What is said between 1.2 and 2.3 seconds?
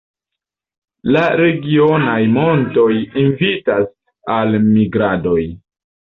regionaj